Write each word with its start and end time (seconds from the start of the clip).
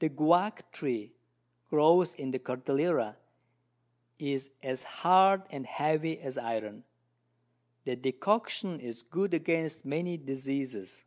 The 0.00 0.08
Guyac 0.08 0.68
Tree 0.72 1.12
grows 1.68 2.16
in 2.16 2.32
the 2.32 2.40
Cordillera, 2.40 3.14
is 4.18 4.50
as 4.64 4.82
hard 4.82 5.42
and 5.52 5.64
heavy 5.64 6.18
as 6.18 6.36
Iron: 6.36 6.82
The 7.84 7.94
Decoction 7.94 8.80
is 8.80 9.02
good 9.02 9.32
against 9.32 9.84
many 9.84 10.16
Diseases. 10.16 11.04